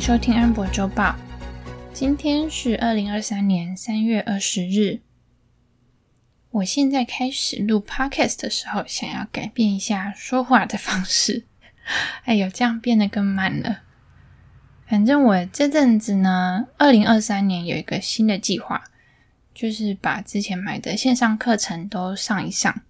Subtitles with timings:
[0.00, 1.16] 收听安博周报。
[1.92, 5.00] 今天是二零二三年三月二十日。
[6.50, 11.44] 我现在开始录 Podcast 的时候，想要改变一下说话的方式。
[12.24, 13.80] 哎呦，这样变得更慢了。
[14.86, 18.84] 反正我这阵子呢，二零二三年有一个新的计划，
[19.54, 22.82] 就是把之前买的线上课程都上一上。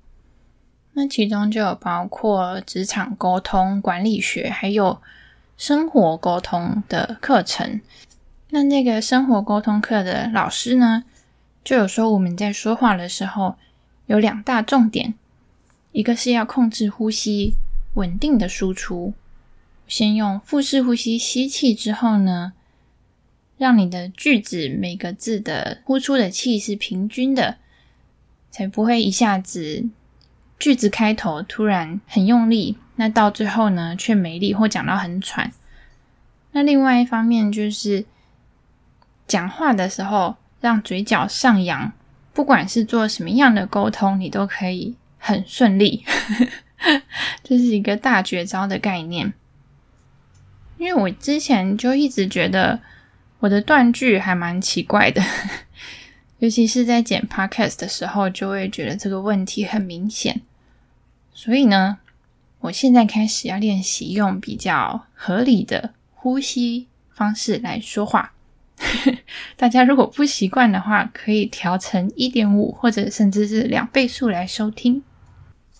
[0.95, 5.01] 那其中就有包括职场沟通管理学，还有
[5.56, 7.80] 生活沟通的课程。
[8.51, 11.05] 那那个生活沟通课的老师呢，
[11.65, 13.56] 就有说我们在说话的时候
[14.06, 15.15] 有两大重点，
[15.92, 17.55] 一个是要控制呼吸，
[17.95, 19.15] 稳定的输出。
[19.88, 22.52] 先用腹式呼吸吸气之后呢，
[23.57, 27.57] 让你的句子每个字的呼出的气是平均的，
[28.51, 29.88] 才不会一下子。
[30.59, 35.52] 句子开头突然很用力，那到最后呢却没力或讲到很喘。
[36.52, 38.04] 那另外一方面就是
[39.26, 41.93] 讲话的时候让嘴角上扬，
[42.32, 46.04] 不管是做什么样的沟通，你都可以很顺利。
[47.45, 49.35] 这是一个大绝招的概念。
[50.79, 52.80] 因为我之前就一直觉得
[53.41, 55.23] 我的断句还蛮奇怪的。
[56.38, 60.42] 尤其是在剪 podcast 的时候，就会觉得这个问题很明显。
[61.32, 61.98] 所以呢，
[62.60, 68.32] 我现在开始要练习用比较合理的呼吸方式来说话。
[69.56, 75.03] 大家如果不习惯的话，可以调成一点五或者甚至是两倍速来收听。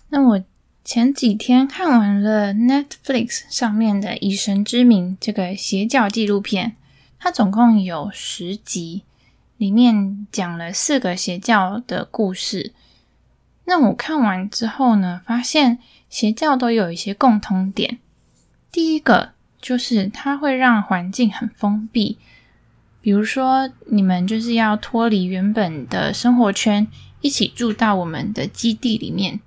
[0.09, 0.43] 那我
[0.83, 6.75] 前几天看完了 Netflix 上面的《以神之名》这个邪教纪录片，
[7.19, 9.03] 它总共有十集。
[9.57, 12.73] 里面讲了四个邪教的故事。
[13.65, 17.97] 那我看完之后呢，发现邪教都有一些共通点。
[18.71, 22.19] 第一个就是它会让环境很封闭，
[23.01, 26.87] 比如说你们就是要脱离原本的生活圈，
[27.21, 29.39] 一起住到我们的基地里面。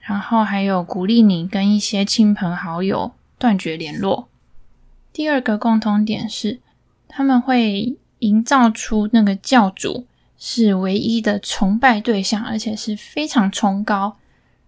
[0.00, 4.28] 然后还有鼓励你跟一些亲朋好友断绝联络。
[5.12, 6.58] 第二个共通点是
[7.06, 7.96] 他们会。
[8.20, 10.06] 营造出那个教主
[10.38, 14.16] 是唯一的崇拜对象，而且是非常崇高，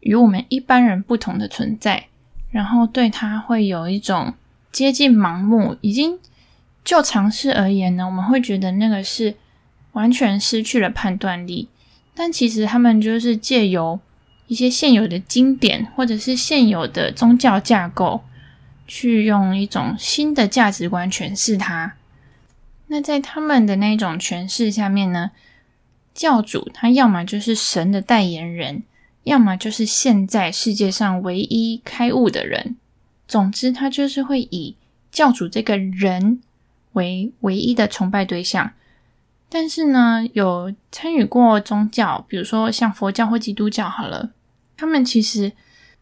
[0.00, 2.06] 与我们一般人不同的存在。
[2.50, 4.34] 然后对他会有一种
[4.72, 6.18] 接近盲目，已经
[6.84, 9.36] 就常识而言呢，我们会觉得那个是
[9.92, 11.68] 完全失去了判断力。
[12.14, 14.00] 但其实他们就是借由
[14.48, 18.22] 一些现有的经典，或者是现有的宗教架构，
[18.88, 21.94] 去用一种新的价值观诠释它。
[22.92, 25.30] 那在他们的那种诠释下面呢，
[26.12, 28.82] 教主他要么就是神的代言人，
[29.22, 32.76] 要么就是现在世界上唯一开悟的人。
[33.28, 34.74] 总之，他就是会以
[35.12, 36.40] 教主这个人
[36.94, 38.72] 为唯一的崇拜对象。
[39.48, 44.30] 但是呢，有参与过宗教，比如说像佛教或基督教，好了，
[44.76, 45.52] 他们其实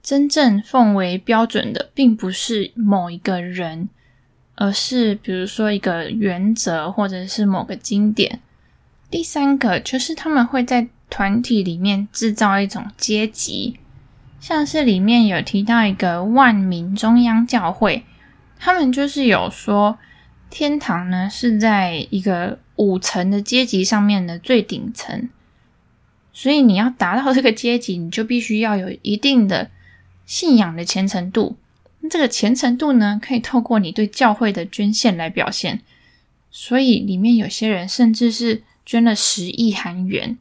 [0.03, 3.91] 真正奉为标准的，并不是某一个人。
[4.61, 8.41] 而是比如说一个原则，或者是某个经典。
[9.09, 13.79] 第三个就是他们会在团体里面制造一种阶级，
[14.41, 18.05] 像是里面有提到一个万民中央教会，
[18.59, 19.97] 他们就是有说
[20.51, 25.29] 天堂呢是在一个五层的阶级上面的最顶层，
[26.33, 29.71] 所以你要达到这个阶级，你就必须要有一定的
[30.27, 31.57] 信仰的虔诚度。
[32.01, 35.81] 那这个虔诚度呢，可以透过你对教会的捐献来表现。
[36.51, 40.39] 所以里面有些人甚至是捐了十亿韩元，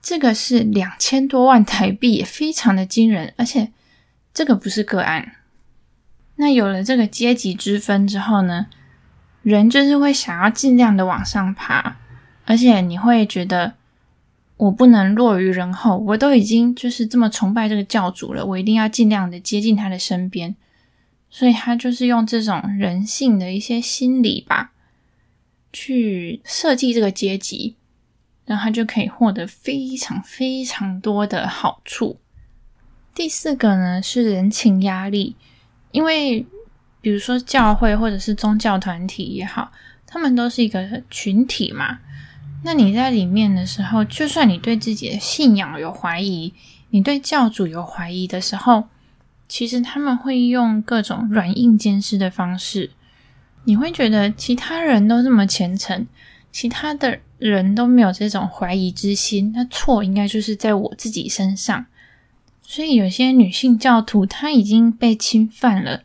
[0.00, 3.34] 这个是两千多万台币，也非常的惊人。
[3.36, 3.70] 而且
[4.32, 5.32] 这个不是个案。
[6.36, 8.66] 那有了这个阶级之分之后呢，
[9.42, 11.96] 人就是会想要尽量的往上爬，
[12.44, 13.74] 而且你会觉得
[14.56, 20.54] 我不能落于人后，我都已经就是这么崇拜这个教主了，我一定要尽量的接近他的身边。
[21.36, 24.72] 所以他就是用这种人性的一些心理吧，
[25.70, 27.76] 去设计这个阶级，
[28.46, 32.18] 然后他就可以获得非常非常多的好处。
[33.14, 35.36] 第四个呢是人情压力，
[35.92, 36.46] 因为
[37.02, 39.70] 比如说教会或者是宗教团体也好，
[40.06, 41.98] 他们都是一个群体嘛。
[42.64, 46.54] 那你在里面的时候，就算你对自己的信仰有怀疑，
[46.88, 48.88] 你对教主有怀疑的时候，
[49.48, 52.90] 其实他们会用各种软硬兼施的方式，
[53.64, 56.06] 你会觉得其他人都这么虔诚，
[56.50, 61.86] 其他的人都没有这种怀疑之心，那错应该就是在我自己身上。
[62.62, 66.02] 所以有些女性教徒她已经被侵犯了，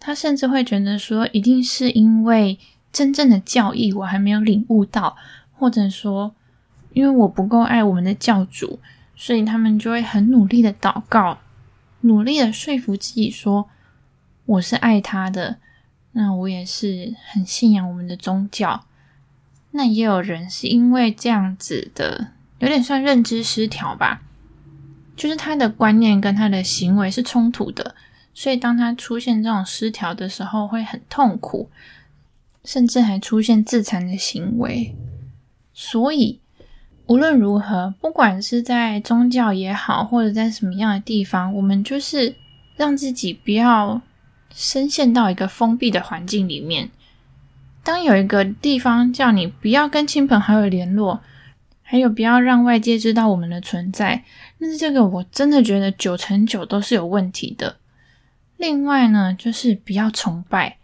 [0.00, 2.58] 她甚至会觉得说，一定是因为
[2.90, 5.16] 真正的教义我还没有领悟到，
[5.52, 6.34] 或者说
[6.94, 8.78] 因为我不够爱我们的教主，
[9.14, 11.38] 所以他们就会很努力的祷告，
[12.02, 13.68] 努力的说服自己说
[14.46, 15.58] 我是爱他的，
[16.12, 18.84] 那我也是很信仰我们的宗教。
[19.72, 22.28] 那也有人是因为这样子的，
[22.58, 24.22] 有点算认知失调吧，
[25.16, 27.94] 就是他的观念跟他的行为是冲突的。
[28.34, 31.70] 所以，当他出现这种失调的时候，会很痛苦，
[32.64, 34.94] 甚至还出现自残的行为。
[35.72, 36.40] 所以，
[37.12, 42.34] 无论如何，不管是在宗教也好，或者在什么样的地方，我们就是
[42.74, 44.00] 让自己不要
[44.54, 46.88] 深陷到一个封闭的环境里面。
[47.84, 51.20] 当有一个地方叫你不要跟亲朋好友联络，
[51.82, 54.24] 还有不要让外界知道我们的存在，
[54.56, 57.76] 那这个我真的觉得九成九都是有问题的。
[58.56, 60.78] 另外呢，就是不要崇拜，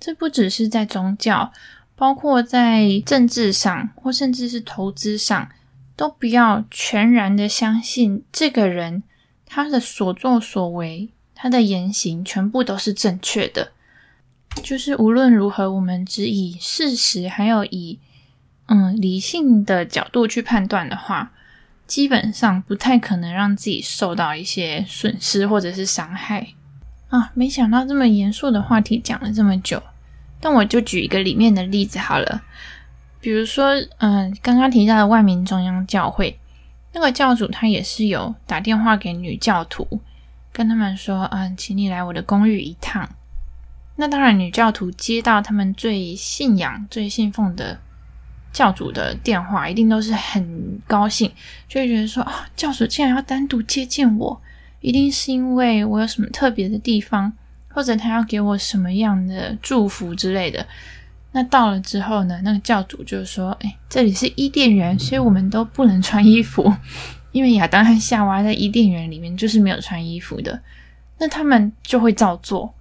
[0.00, 1.52] 这不只是在宗教，
[1.96, 5.48] 包括在政治上，或甚至是投资上，
[5.94, 9.02] 都不要全然的相信这个人，
[9.46, 13.70] 他的所作所为，他的言行全部都是正确的。
[14.62, 17.98] 就是无论如何，我们只以事实还有以
[18.66, 21.32] 嗯理性的角度去判断的话，
[21.86, 26.48] 基本上不太可能让自己受到一些损失或者是伤害。
[27.08, 29.80] 啊，没想到这么严肃的话题讲了这么久，
[30.44, 32.42] 但我就举一个里面的例子好了。
[33.18, 36.38] 比如说，嗯、刚刚提到的万民中央教会，
[36.92, 40.00] 那个教主他也是有打电话给女教徒，
[40.52, 43.08] 跟他们说，嗯、请你来我的公寓一趟。
[43.96, 47.80] 那当然，女教徒接到他们最信仰、最信奉的
[48.52, 51.32] 教主的电话，一定都是很高兴，
[51.66, 54.42] 就会觉得说，啊、教主竟然要单独接见我。
[54.82, 57.32] 一定是因为我有什么特别的地方，
[57.74, 60.64] 或者他要给我什么样的祝福之类的。
[61.32, 66.72] 那到了之后呢，那个教主就说：“哎，这里是伊甸园，所以我们都不能穿衣服，
[67.32, 70.60] 因为亚当和夏娃在伊甸园里面就是没有穿衣服的。”
[71.18, 72.72] 那他们就会照做，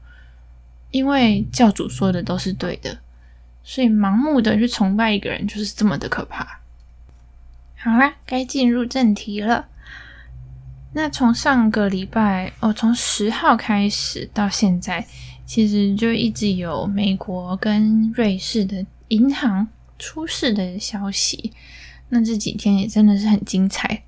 [0.92, 2.98] 因为教主说的都是对的，
[3.64, 6.60] 所以盲目的去崇拜一个人就是这么的可怕。
[7.76, 9.68] 好啦，该进入正题了。
[10.96, 15.06] 那从上个礼拜哦，从十号开始到现在，
[15.46, 19.68] 其实就一直有美国跟瑞士的银行
[19.98, 21.52] 出事的消息。
[22.10, 24.04] 那这几天也真的是很精彩。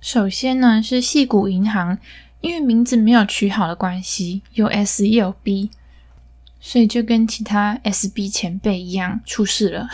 [0.00, 1.98] 首先呢是矽谷银行，
[2.40, 5.70] 因为名字没有取好的关系，有 S 也有 B，
[6.60, 9.88] 所以就跟其他 SB 前辈一样出事了。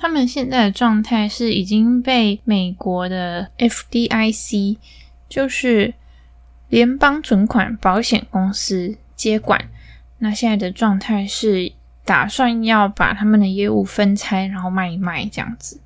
[0.00, 4.76] 他们现在的状态是已经被美国的 FDIC，
[5.28, 5.92] 就是
[6.68, 9.68] 联邦存款保险公司接管。
[10.18, 11.72] 那现在的状态是
[12.04, 15.80] 打算要把他们的业务分拆，然后卖一卖这样子。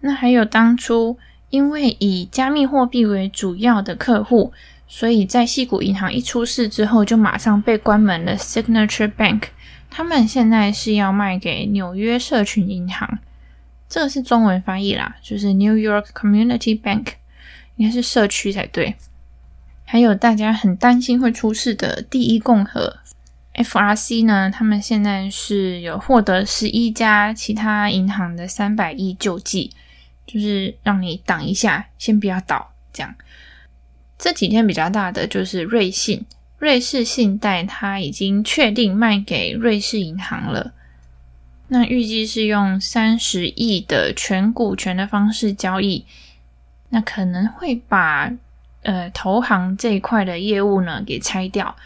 [0.00, 4.52] 那还有当初因为以加密货币为主要的客户，
[4.86, 8.36] 所以在西谷银行一出事之后就马上被关门了。
[8.36, 9.44] Signature Bank，
[9.90, 13.18] 他们现在是要卖给纽约社群银行。
[13.90, 17.14] 这个是中文翻译啦，就是 New York Community Bank，
[17.74, 18.94] 应该是社区才对。
[19.84, 22.98] 还有大家很担心会出事的第一共和
[23.56, 29.72] FRC 呢，他们现在是有获得十一家其他银行的三百亿救济，
[30.24, 32.72] 就是让你挡一下，先不要倒。
[32.92, 33.12] 这样，
[34.16, 36.24] 这几天比较大的就是瑞信，
[36.58, 40.74] 瑞士信贷它已经确定卖给瑞士银行了。
[41.72, 46.04] 那预计是用三十亿的全股权的方式交易，
[46.88, 48.32] 那可能会把
[48.82, 51.76] 呃投行这一块的业务呢给拆掉。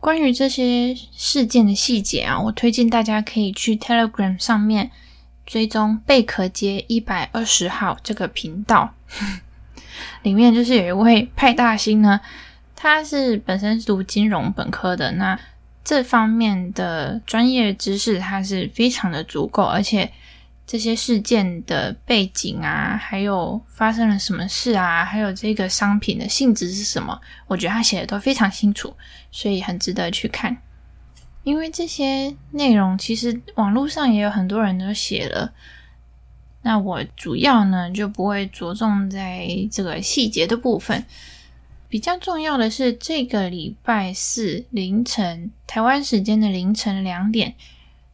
[0.00, 4.90] 关于这些事件的细节啊，我推荐大家可以去 Telegram 上面
[5.44, 8.94] 追踪贝壳街一百二十号这个频道，
[10.24, 12.18] 里面就是有一位派大星呢，
[12.74, 15.38] 他是本身是读金融本科的那。
[15.84, 20.10] 这方面的专业知识，它是非常的足够，而且
[20.64, 28.94] 这些事件的背景啊，还有发生了什么事啊，还有这个商品的性质是什么，我觉得他写的都非常清楚，
[29.32, 30.56] 所以很值得去看。
[31.42, 35.52] 因为这些内容其实网络上也有很多人都写了，
[36.62, 41.04] 那我主要呢就不会着重在这个细节的部分。
[41.92, 47.54] 比较重要的是，这个礼拜四凌晨台湾时间的凌晨两点，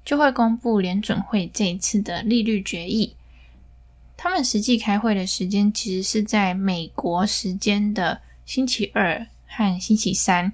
[0.04, 3.14] 就会公布联准会这一次的利率决议。
[4.16, 10.52] 他们实际开会的时间其实是在美国时间的星期二和星期三。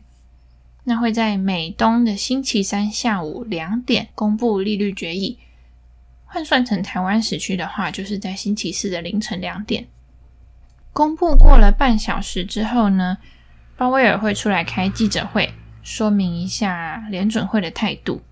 [0.85, 5.39] 那会在美东的星期三下午两点公布利率决议。
[6.27, 9.87] 换算成台湾时区的话，就是在星期四的凌晨两点
[10.95, 13.19] 公布过了半小时之后呢，
[13.77, 18.23] 鲍威尔会出来开记者会，说明一下联准会的态度。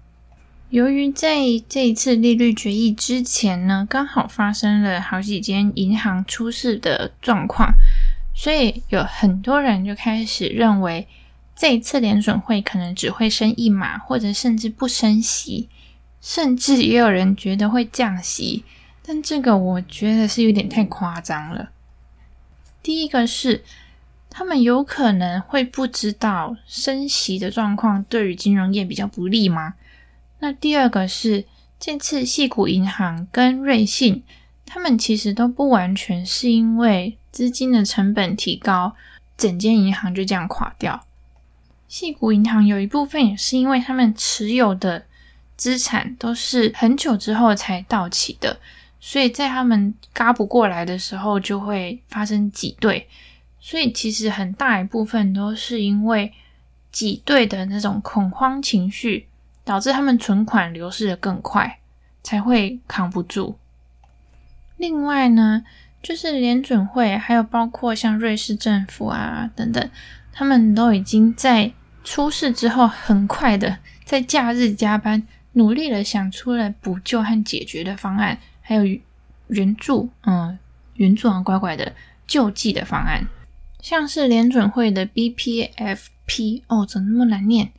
[0.71, 7.75] 由于在这一次利率决议之前呢，刚好发生了好几间银行出事的状况，
[8.33, 11.09] 所以有很多人就开始认为，
[11.57, 15.69] 这一次联准会可能只会升一码，或者甚至不升息。
[16.21, 18.64] 甚至也有人觉得会降息，
[19.04, 21.71] 但这个我觉得是有点太夸张了。
[22.83, 23.62] 第一个是，
[24.29, 29.75] 他们有可能会不知道升息的状况对于金融业比较不利吗？
[30.41, 31.45] 那第二个是，
[31.79, 34.23] 这次细谷银行跟瑞信，
[34.67, 38.97] 他们其实都不完全是因为资金的成本提高，
[39.37, 41.07] 整间银行就这样垮掉。
[41.89, 45.05] 细谷银行有一部分也是因为他们持有的。
[45.55, 48.59] 资产都是很久之后才到期的，
[49.04, 53.09] 所以在他们嘎不过来的时候，就会发生挤兑。
[53.59, 56.32] 所以其实很大一部分都是因为
[56.92, 59.26] 挤兑的那种恐慌情绪，
[59.64, 61.80] 导致他们存款流失的更快，
[62.23, 63.59] 才会扛不住。
[64.76, 65.64] 另外呢，
[66.00, 69.90] 就是联准会，还有包括像瑞士政府啊等等，
[70.32, 71.73] 他们都已经在
[72.04, 75.26] 出事之后，很快的在假日加班。
[75.54, 78.38] 努力的想出了补救和解决的方案，
[78.73, 78.99] 还有
[79.49, 80.59] 援助，嗯，
[80.95, 81.93] 援助啊，乖乖的
[82.26, 83.29] 救济的方案，
[83.83, 87.71] 像是联准会的 BPFP，哦，怎么那么难念？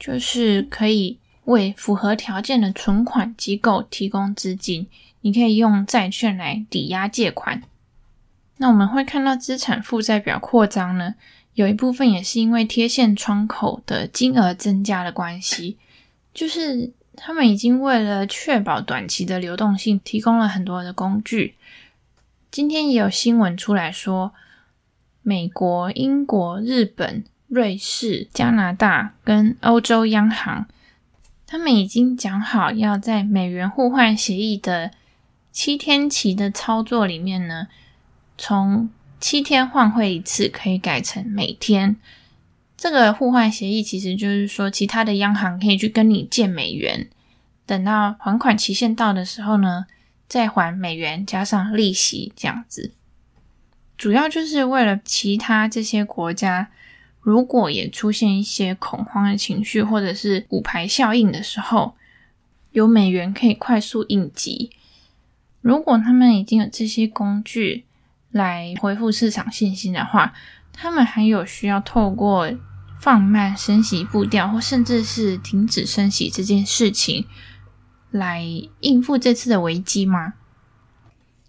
[0.00, 4.86] 就是可以为符合条件的存款机构提供资金，
[5.20, 7.62] 你可以用债券来抵押借款。
[8.56, 11.16] 那我们会看到资产负债表扩张呢，
[11.52, 15.76] 有一部分也是因为贴现窗口的金额增加的关系。
[16.32, 16.90] 就是
[17.24, 21.54] 他们已经为了确保短期的流动性，提供了很多的工具。
[22.50, 24.32] 今天也有新闻出来说，
[25.22, 30.66] 美国、英国、日本、瑞士、加拿大跟欧洲央行，
[31.46, 34.90] 他们已经讲好要在美元互换协议的
[35.52, 37.68] 七天期的操作里面呢，
[38.36, 41.94] 从七天换汇一次，可以改成每天。
[42.82, 47.08] 这个互换协议其实就是说，其他的央行可以去跟你借美元，
[47.64, 49.86] 等到还款期限到的时候呢，
[50.26, 52.90] 再还美元加上利息这样子。
[53.96, 56.72] 主要就是为了其他这些国家，
[57.20, 61.94] 如果也出现一些恐慌的情绪或者是骨牌效应的时候，
[62.72, 64.72] 有美元可以快速应急。
[65.60, 67.84] 如果他们已经有这些工具
[68.32, 70.34] 来恢复市场信心的话，
[70.72, 72.50] 他们还有需要透过。
[73.02, 77.26] 放慢升息步调，或甚至是停止升息这件事情，
[78.12, 78.46] 来
[78.78, 80.34] 应付这次的危机吗？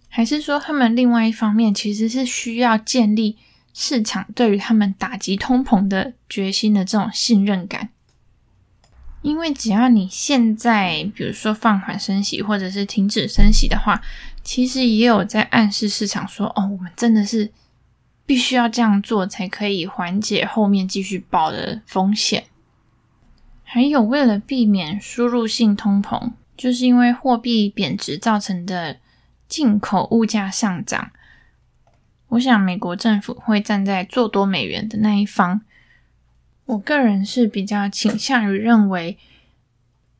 [0.10, 3.38] 还是说他们另外一方面其实是需要建立
[3.72, 7.90] 市场对于他们打击通膨的决心的这种信任感？
[9.22, 14.02] 因为只要你现在比如说放缓升息，或者是停止升息的话，
[14.44, 17.52] 其实也有在暗示市场说：“哦，我们真的是。”
[18.26, 22.46] 必须要这样做，才可以缓解后面继续爆的风险。
[23.64, 28.98] 还有，为了避免输入性通膨，就是因为货币贬值造成的
[29.48, 31.12] 进口物价上涨，
[32.30, 35.62] 我想美国政府会站在做多美元的那一方。
[36.66, 39.18] 我个人是比较倾向于认为，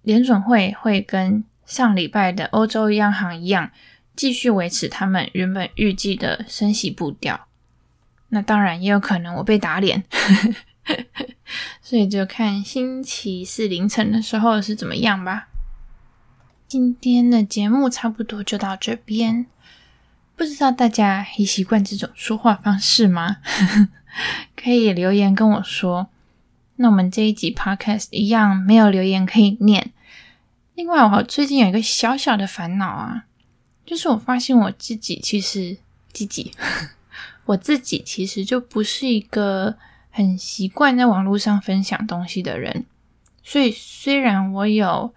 [0.02, 3.72] 联准会会跟上礼拜的欧洲央行一样，
[4.16, 7.48] 继续维持他们原本预计的升息步调。
[8.34, 10.04] 那当然也有可能我被打脸，
[11.82, 15.48] 所以就看星期四凌晨的时候是怎么样吧。
[16.68, 19.46] 今天的节目差不多就到这边，
[20.36, 23.38] 不知道大家还习惯这种说话方式吗？
[24.58, 26.10] 可以留言跟我说。
[26.78, 29.92] 那我们这一集 podcast 一样没有留言可以念。
[30.74, 33.26] 另外，我最近有一个小小的烦恼啊，
[33.86, 35.78] 就是我发现我自己其实
[36.12, 36.52] 自己。
[37.46, 39.76] 我自己其实就不是一个
[40.10, 42.86] 很习惯在网络上分享东西的人，
[43.44, 45.14] 所以虽然我有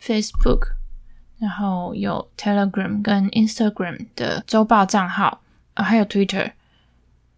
[0.00, 0.68] Facebook，
[1.38, 5.40] 然后有 Telegram 跟 Instagram 的周报账号
[5.74, 6.52] 啊，还有 Twitter，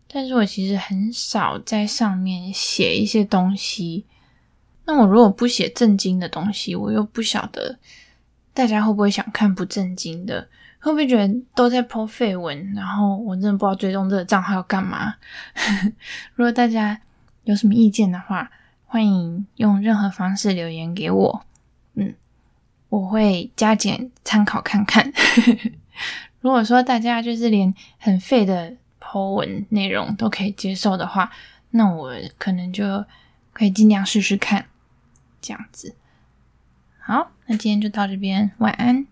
[0.09, 4.05] 但是我其实很少在上面写一些东西。
[4.87, 7.79] 那我如果不写正经的东西，我又不晓得
[8.55, 10.49] 大家会不会想看不正经的。
[10.87, 12.73] 会不会觉得都在 po 废文？
[12.73, 15.17] 然后我真的不知道追踪这个账号要干嘛。
[16.37, 17.01] 如果大家
[17.43, 18.49] 有什么意见的话，
[18.85, 21.45] 欢迎用任何方式留言给我，
[21.95, 22.15] 嗯，
[22.89, 25.13] 我会加减参考看看。
[26.41, 31.33] 如果说大家就是连很废的 po 文内容都可以接受的话，
[31.71, 33.05] 那我可能就
[33.53, 34.67] 可以尽量试试看，
[35.41, 35.97] 这样子。
[37.01, 39.05] 好，那今天就到这边，晚安。